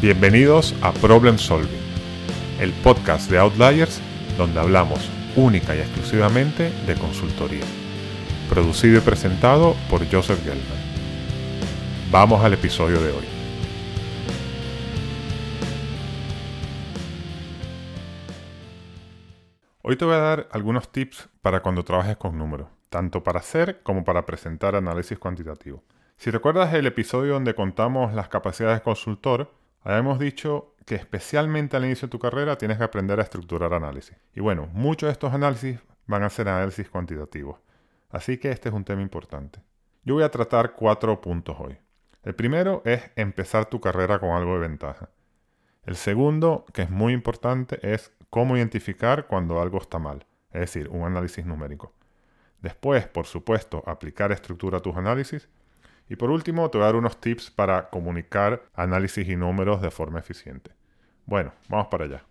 [0.00, 1.82] Bienvenidos a Problem Solving,
[2.60, 4.00] el podcast de Outliers
[4.36, 7.64] donde hablamos única y exclusivamente de consultoría.
[8.48, 10.62] Producido y presentado por Joseph Gelman.
[12.12, 13.24] Vamos al episodio de hoy.
[19.82, 23.80] Hoy te voy a dar algunos tips para cuando trabajes con números, tanto para hacer
[23.82, 25.82] como para presentar análisis cuantitativo.
[26.18, 31.84] Si recuerdas el episodio donde contamos las capacidades de consultor, habíamos dicho que especialmente al
[31.84, 34.16] inicio de tu carrera tienes que aprender a estructurar análisis.
[34.34, 37.60] Y bueno, muchos de estos análisis van a ser análisis cuantitativos.
[38.10, 39.60] Así que este es un tema importante.
[40.04, 41.76] Yo voy a tratar cuatro puntos hoy.
[42.22, 45.10] El primero es empezar tu carrera con algo de ventaja.
[45.84, 50.88] El segundo, que es muy importante, es cómo identificar cuando algo está mal, es decir,
[50.88, 51.94] un análisis numérico.
[52.60, 55.48] Después, por supuesto, aplicar estructura a tus análisis
[56.08, 59.90] y por último, te voy a dar unos tips para comunicar análisis y números de
[59.90, 60.70] forma eficiente.
[61.26, 62.24] Bueno, vamos para allá.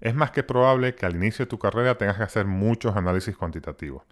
[0.00, 3.36] Es más que probable que al inicio de tu carrera tengas que hacer muchos análisis
[3.36, 4.02] cuantitativos,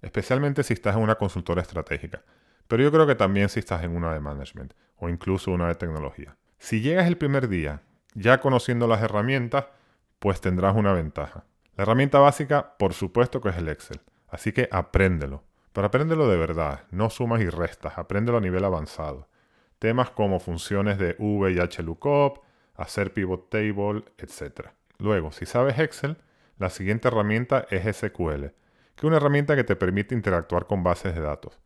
[0.00, 2.22] especialmente si estás en una consultora estratégica,
[2.68, 5.74] pero yo creo que también si estás en una de management o incluso una de
[5.74, 6.36] tecnología.
[6.58, 7.82] Si llegas el primer día
[8.14, 9.66] ya conociendo las herramientas,
[10.18, 11.44] pues tendrás una ventaja.
[11.76, 15.44] La herramienta básica, por supuesto que es el Excel, así que apréndelo.
[15.76, 19.28] Pero apréndelo de verdad, no sumas y restas, apréndelo a nivel avanzado.
[19.78, 22.40] Temas como funciones de V y H lookup,
[22.76, 24.70] hacer pivot table, etc.
[24.96, 26.16] Luego, si sabes Excel,
[26.56, 31.14] la siguiente herramienta es SQL, que es una herramienta que te permite interactuar con bases
[31.14, 31.58] de datos.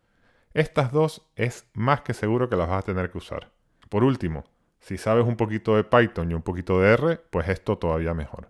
[0.55, 3.53] Estas dos es más que seguro que las vas a tener que usar.
[3.91, 4.43] Por último,
[4.81, 8.49] si sabes un poquito de Python y un poquito de R, pues esto todavía mejor.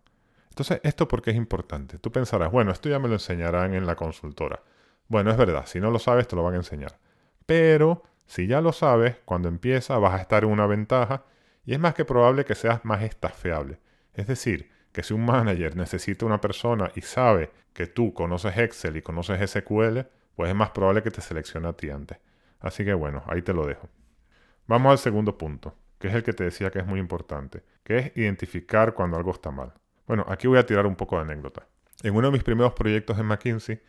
[0.49, 1.99] Entonces, ¿esto por qué es importante?
[1.99, 4.63] Tú pensarás, bueno, esto ya me lo enseñarán en la consultora.
[5.11, 6.97] Bueno, es verdad, si no lo sabes te lo van a enseñar.
[7.45, 11.25] Pero si ya lo sabes, cuando empieza vas a estar en una ventaja
[11.65, 13.81] y es más que probable que seas más estafeable.
[14.15, 18.99] Es decir, que si un manager necesita una persona y sabe que tú conoces Excel
[18.99, 20.03] y conoces SQL,
[20.37, 22.19] pues es más probable que te seleccione a ti antes.
[22.61, 23.89] Así que bueno, ahí te lo dejo.
[24.69, 27.99] Vamos al segundo punto, que es el que te decía que es muy importante, que
[27.99, 29.73] es identificar cuando algo está mal.
[30.07, 31.67] Bueno, aquí voy a tirar un poco de anécdota.
[32.05, 33.81] En uno de mis primeros proyectos en McKinsey,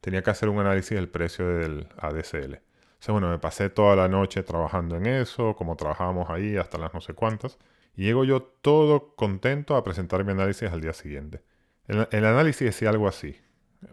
[0.00, 2.60] tenía que hacer un análisis del precio del ADCL.
[3.08, 6.92] O bueno, me pasé toda la noche trabajando en eso, como trabajábamos ahí hasta las
[6.92, 7.58] no sé cuántas,
[7.96, 11.42] y llego yo todo contento a presentar mi análisis al día siguiente.
[11.86, 13.36] El, el análisis decía algo así.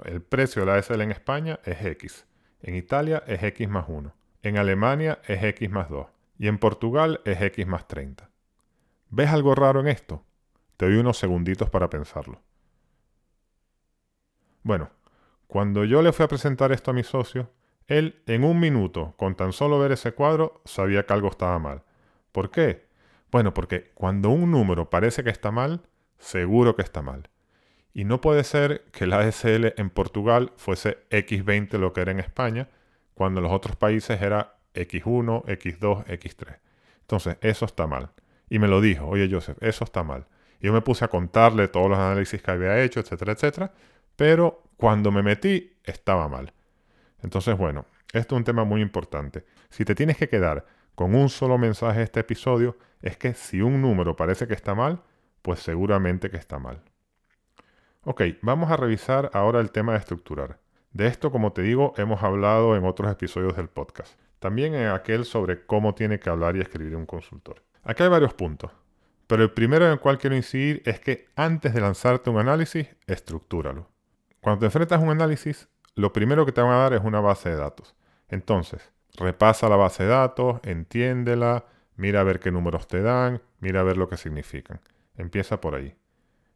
[0.04, 2.26] El precio del ADCL en España es X.
[2.62, 4.14] En Italia es X más 1.
[4.44, 6.08] En Alemania es X más 2.
[6.40, 8.30] Y en Portugal es X más 30.
[9.10, 10.24] ¿Ves algo raro en esto?
[10.76, 12.42] Te doy unos segunditos para pensarlo.
[14.64, 14.92] Bueno,
[15.48, 17.50] cuando yo le fui a presentar esto a mi socio,
[17.88, 21.84] él en un minuto, con tan solo ver ese cuadro, sabía que algo estaba mal.
[22.32, 22.88] ¿Por qué?
[23.32, 25.82] Bueno, porque cuando un número parece que está mal,
[26.18, 27.30] seguro que está mal.
[27.94, 32.20] Y no puede ser que la ASL en Portugal fuese X20 lo que era en
[32.20, 32.70] España,
[33.14, 36.60] cuando en los otros países era X1, X2, X3.
[37.02, 38.12] Entonces, eso está mal.
[38.50, 40.28] Y me lo dijo, oye Joseph, eso está mal.
[40.60, 43.72] Y yo me puse a contarle todos los análisis que había hecho, etcétera, etcétera.
[44.18, 46.52] Pero cuando me metí, estaba mal.
[47.24, 49.46] Entonces, bueno, esto es un tema muy importante.
[49.70, 53.62] Si te tienes que quedar con un solo mensaje de este episodio, es que si
[53.62, 55.04] un número parece que está mal,
[55.42, 56.82] pues seguramente que está mal.
[58.04, 60.60] Ok, vamos a revisar ahora el tema de estructurar.
[60.94, 64.20] De esto, como te digo, hemos hablado en otros episodios del podcast.
[64.40, 67.64] También en aquel sobre cómo tiene que hablar y escribir un consultor.
[67.84, 68.72] Aquí hay varios puntos,
[69.28, 72.88] pero el primero en el cual quiero incidir es que antes de lanzarte un análisis,
[73.06, 73.97] estructúralo.
[74.48, 77.20] Cuando te enfrentas a un análisis, lo primero que te van a dar es una
[77.20, 77.98] base de datos.
[78.30, 81.66] Entonces, repasa la base de datos, entiéndela,
[81.98, 84.80] mira a ver qué números te dan, mira a ver lo que significan.
[85.18, 85.98] Empieza por ahí.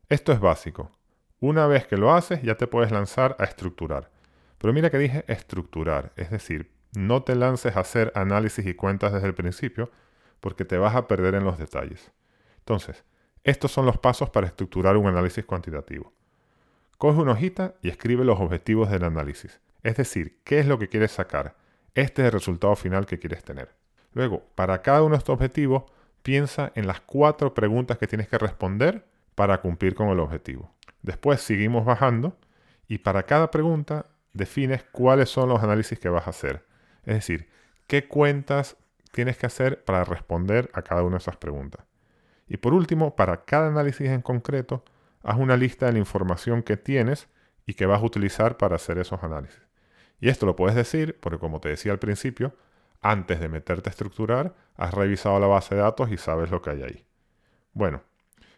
[0.07, 0.97] Esto es básico.
[1.41, 4.09] Una vez que lo haces, ya te puedes lanzar a estructurar.
[4.57, 9.11] Pero mira que dije estructurar, es decir, no te lances a hacer análisis y cuentas
[9.11, 9.91] desde el principio,
[10.39, 12.13] porque te vas a perder en los detalles.
[12.59, 13.03] Entonces,
[13.43, 16.13] estos son los pasos para estructurar un análisis cuantitativo.
[17.01, 19.59] Coge una hojita y escribe los objetivos del análisis.
[19.81, 21.55] Es decir, qué es lo que quieres sacar.
[21.95, 23.73] Este es el resultado final que quieres tener.
[24.13, 25.85] Luego, para cada uno de estos objetivos,
[26.21, 29.03] piensa en las cuatro preguntas que tienes que responder
[29.33, 30.75] para cumplir con el objetivo.
[31.01, 32.37] Después seguimos bajando
[32.87, 36.67] y para cada pregunta defines cuáles son los análisis que vas a hacer.
[37.03, 37.49] Es decir,
[37.87, 38.77] qué cuentas
[39.11, 41.83] tienes que hacer para responder a cada una de esas preguntas.
[42.47, 44.83] Y por último, para cada análisis en concreto,
[45.23, 47.27] haz una lista de la información que tienes
[47.65, 49.61] y que vas a utilizar para hacer esos análisis.
[50.19, 52.55] Y esto lo puedes decir porque, como te decía al principio,
[53.01, 56.69] antes de meterte a estructurar, has revisado la base de datos y sabes lo que
[56.69, 57.05] hay ahí.
[57.73, 58.03] Bueno,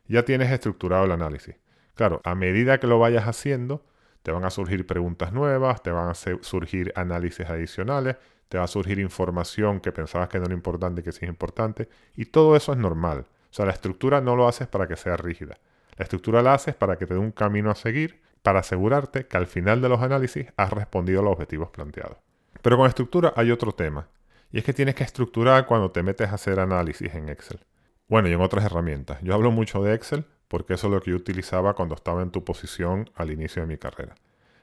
[0.08, 1.56] ya tienes estructurado el análisis.
[1.96, 3.86] Claro, a medida que lo vayas haciendo,
[4.24, 8.18] te van a surgir preguntas nuevas, te van a surgir análisis adicionales,
[8.50, 11.30] te va a surgir información que pensabas que no era importante y que sí es
[11.30, 13.26] importante, y todo eso es normal.
[13.52, 15.58] O sea, la estructura no lo haces para que sea rígida.
[15.98, 19.38] La estructura la haces para que te dé un camino a seguir, para asegurarte que
[19.38, 22.18] al final de los análisis has respondido a los objetivos planteados.
[22.62, 24.10] Pero con estructura hay otro tema,
[24.52, 27.60] y es que tienes que estructurar cuando te metes a hacer análisis en Excel.
[28.08, 29.20] Bueno, y en otras herramientas.
[29.22, 32.30] Yo hablo mucho de Excel porque eso es lo que yo utilizaba cuando estaba en
[32.30, 34.14] tu posición al inicio de mi carrera.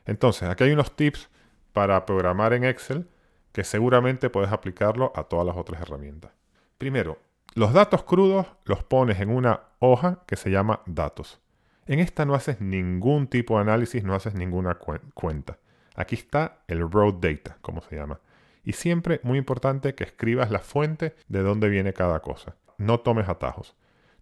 [0.07, 1.29] Entonces, aquí hay unos tips
[1.73, 3.09] para programar en Excel
[3.51, 6.31] que seguramente puedes aplicarlo a todas las otras herramientas.
[6.79, 7.19] Primero,
[7.55, 11.41] los datos crudos los pones en una hoja que se llama datos.
[11.87, 14.77] En esta no haces ningún tipo de análisis, no haces ninguna
[15.15, 15.59] cuenta.
[15.97, 18.21] Aquí está el raw data, como se llama.
[18.65, 22.55] Y siempre, muy importante, que escribas la fuente de dónde viene cada cosa.
[22.79, 23.75] No tomes atajos.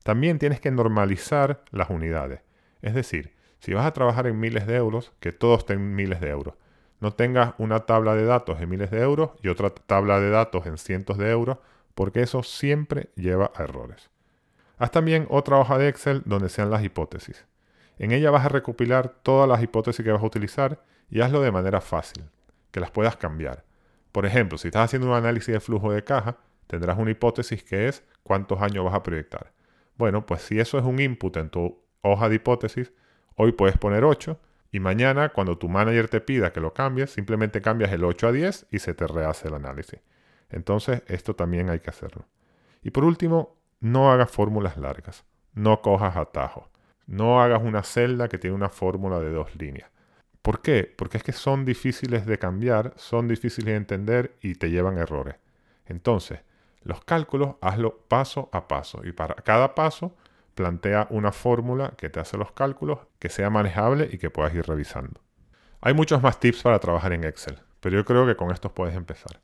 [0.03, 2.41] También tienes que normalizar las unidades.
[2.81, 6.31] Es decir, si vas a trabajar en miles de euros, que todos tengan miles de
[6.31, 6.55] euros.
[7.01, 10.67] No tengas una tabla de datos en miles de euros y otra tabla de datos
[10.67, 11.59] en cientos de euros,
[11.99, 14.09] porque eso siempre lleva a errores.
[14.77, 17.45] Haz también otra hoja de Excel donde sean las hipótesis.
[17.99, 20.81] En ella vas a recopilar todas las hipótesis que vas a utilizar
[21.11, 22.23] y hazlo de manera fácil,
[22.71, 23.65] que las puedas cambiar.
[24.13, 26.37] Por ejemplo, si estás haciendo un análisis de flujo de caja,
[26.69, 29.53] tendrás una hipótesis que es cuántos años vas a proyectar.
[29.97, 32.93] Bueno, pues si eso es un input en tu hoja de hipótesis,
[33.35, 34.39] hoy puedes poner 8
[34.71, 38.31] y mañana cuando tu manager te pida que lo cambies, simplemente cambias el 8 a
[38.31, 39.99] 10 y se te rehace el análisis.
[40.51, 42.25] Entonces, esto también hay que hacerlo.
[42.83, 45.25] Y por último, no hagas fórmulas largas,
[45.55, 46.69] no cojas atajos,
[47.07, 49.91] no hagas una celda que tiene una fórmula de dos líneas.
[50.43, 50.93] ¿Por qué?
[50.97, 55.37] Porque es que son difíciles de cambiar, son difíciles de entender y te llevan errores.
[55.87, 56.41] Entonces,
[56.83, 60.17] los cálculos hazlo paso a paso y para cada paso
[60.55, 64.67] plantea una fórmula que te hace los cálculos, que sea manejable y que puedas ir
[64.67, 65.21] revisando.
[65.81, 68.97] Hay muchos más tips para trabajar en Excel, pero yo creo que con estos puedes
[68.97, 69.41] empezar.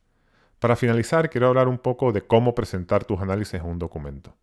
[0.59, 4.35] Para finalizar, quiero hablar un poco de cómo presentar tus análisis en un documento.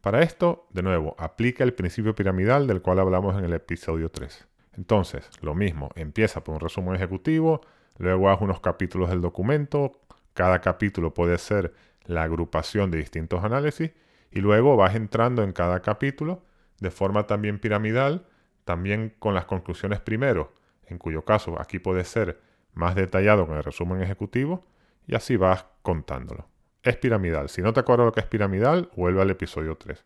[0.00, 4.46] Para esto, de nuevo, aplica el principio piramidal del cual hablamos en el episodio 3.
[4.76, 7.60] Entonces, lo mismo, empieza por un resumen ejecutivo,
[7.98, 10.00] luego haz unos capítulos del documento,
[10.32, 11.74] cada capítulo puede ser
[12.04, 13.90] la agrupación de distintos análisis
[14.30, 16.42] y luego vas entrando en cada capítulo
[16.78, 18.24] de forma también piramidal,
[18.64, 20.54] también con las conclusiones primero,
[20.86, 22.40] en cuyo caso aquí puede ser
[22.72, 24.64] más detallado con el resumen ejecutivo
[25.06, 26.48] y así vas contándolo.
[26.82, 27.48] Es piramidal.
[27.48, 30.04] Si no te acuerdas lo que es piramidal, vuelve al episodio 3.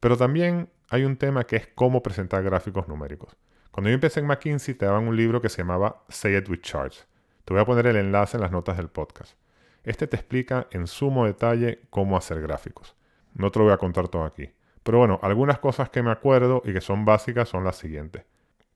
[0.00, 3.36] Pero también hay un tema que es cómo presentar gráficos numéricos.
[3.70, 6.60] Cuando yo empecé en McKinsey te daban un libro que se llamaba Say It with
[6.60, 7.06] Charts.
[7.44, 9.36] Te voy a poner el enlace en las notas del podcast.
[9.84, 12.94] Este te explica en sumo detalle cómo hacer gráficos.
[13.34, 14.50] No te lo voy a contar todo aquí.
[14.82, 18.24] Pero bueno, algunas cosas que me acuerdo y que son básicas son las siguientes.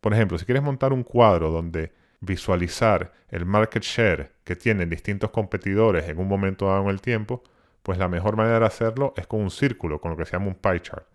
[0.00, 5.30] Por ejemplo, si quieres montar un cuadro donde visualizar el market share que tienen distintos
[5.30, 7.42] competidores en un momento dado en el tiempo,
[7.82, 10.48] pues la mejor manera de hacerlo es con un círculo, con lo que se llama
[10.48, 11.06] un pie chart.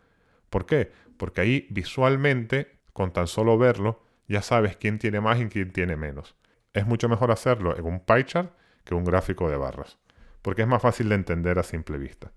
[0.50, 0.92] ¿Por qué?
[1.18, 5.95] Porque ahí visualmente, con tan solo verlo, ya sabes quién tiene más y quién tiene
[5.95, 6.36] menos.
[6.74, 8.53] Es mucho mejor hacerlo en un pie chart
[8.84, 9.98] que un gráfico de barras,
[10.41, 12.31] porque es más fácil de entender a simple vista.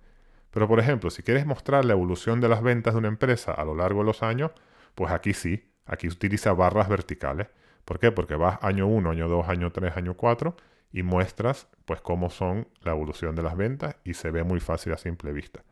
[0.51, 3.65] Pero por ejemplo, si quieres mostrar la evolución de las ventas de una empresa a
[3.65, 4.53] lo largo de los años,
[4.95, 7.49] pues aquí sí, aquí utiliza barras verticales.
[7.85, 8.13] ¿Por qué?
[8.13, 10.57] Porque vas año 1, año 2, año 3, año 4
[10.93, 14.93] y muestras pues cómo son la evolución de las ventas y se ve muy fácil
[14.93, 15.63] a simple vista.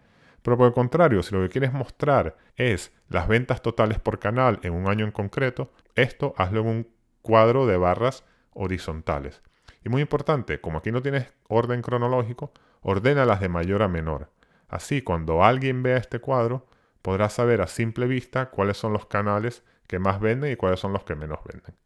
[0.42, 4.58] Pero por el contrario, si lo que quieres mostrar es las ventas totales por canal
[4.62, 6.88] en un año en concreto, esto hazlo en un
[7.22, 9.40] cuadro de barras horizontales.
[9.84, 12.52] Y muy importante, como aquí no tienes orden cronológico,
[12.82, 14.30] ordénalas de mayor a menor.
[14.68, 16.66] Así, cuando alguien vea este cuadro,
[17.02, 20.92] podrá saber a simple vista cuáles son los canales que más venden y cuáles son
[20.92, 21.76] los que menos venden.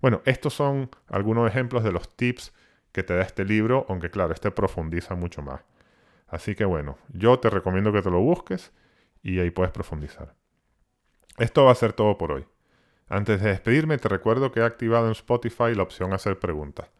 [0.00, 2.52] Bueno, estos son algunos ejemplos de los tips
[2.92, 5.60] que te da este libro, aunque claro, este profundiza mucho más.
[6.28, 8.72] Así que bueno, yo te recomiendo que te lo busques
[9.22, 10.34] y ahí puedes profundizar.
[11.38, 12.46] Esto va a ser todo por hoy.
[13.08, 16.90] Antes de despedirme, te recuerdo que he activado en Spotify la opción hacer preguntas.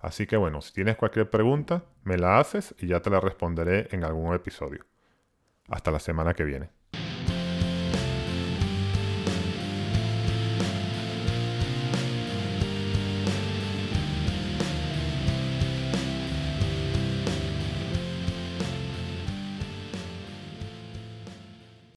[0.00, 3.88] Así que bueno, si tienes cualquier pregunta, me la haces y ya te la responderé
[3.90, 4.86] en algún episodio.
[5.68, 6.77] Hasta la semana que viene.